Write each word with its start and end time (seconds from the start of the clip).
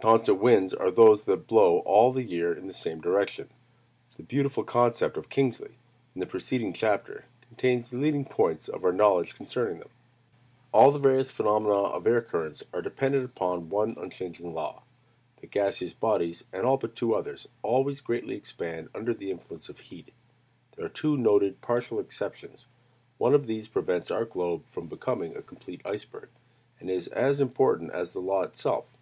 Constant 0.00 0.40
winds 0.40 0.72
are 0.72 0.92
those 0.92 1.24
that 1.24 1.48
blow 1.48 1.80
all 1.80 2.12
the 2.12 2.22
year 2.22 2.52
in 2.52 2.68
the 2.68 2.72
same 2.72 3.00
direction. 3.00 3.50
The 4.16 4.22
beautiful 4.22 4.62
concept 4.62 5.16
of 5.16 5.28
Kingsley, 5.28 5.76
in 6.14 6.20
the 6.20 6.26
preceding 6.26 6.72
chapter, 6.72 7.24
contains 7.48 7.88
the 7.90 7.96
leading 7.96 8.24
points 8.24 8.68
of 8.68 8.84
our 8.84 8.92
knowledge 8.92 9.34
concerning 9.34 9.80
them. 9.80 9.88
All 10.72 10.92
the 10.92 11.00
various 11.00 11.32
phenomena 11.32 11.74
of 11.74 12.06
air 12.06 12.22
currents 12.22 12.62
are 12.72 12.80
dependent 12.80 13.24
upon 13.24 13.70
one 13.70 13.96
unchanging 13.98 14.54
law: 14.54 14.84
that 15.40 15.50
gaseous 15.50 15.94
bodies 15.94 16.44
and 16.52 16.64
all 16.64 16.76
but 16.76 16.94
two 16.94 17.16
others 17.16 17.48
always 17.62 18.00
greatly 18.00 18.36
expand 18.36 18.88
under 18.94 19.12
the 19.12 19.32
influence 19.32 19.68
of 19.68 19.80
heat. 19.80 20.12
There 20.76 20.86
are 20.86 20.90
two 20.90 21.16
noted 21.16 21.60
partial 21.60 21.98
exceptions: 21.98 22.66
one 23.18 23.34
of 23.34 23.48
these 23.48 23.66
prevents 23.66 24.12
our 24.12 24.26
globe 24.26 24.62
from 24.68 24.86
becoming 24.86 25.34
a 25.36 25.42
complete 25.42 25.84
iceberg, 25.84 26.28
and 26.78 26.88
is 26.88 27.08
as 27.08 27.40
important 27.40 27.90
as 27.90 28.12
the 28.12 28.20
law 28.20 28.42
itself. 28.42 28.96